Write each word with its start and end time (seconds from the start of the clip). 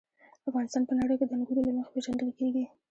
افغانستان 0.49 0.83
په 0.87 0.93
نړۍ 0.99 1.15
کې 1.19 1.25
د 1.27 1.31
انګورو 1.37 1.61
له 1.67 1.71
مخې 1.77 1.91
پېژندل 1.95 2.29
کېږي. 2.39 2.65